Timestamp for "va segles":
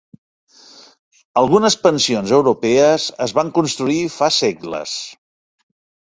4.15-4.95